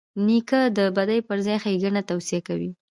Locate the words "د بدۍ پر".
0.77-1.37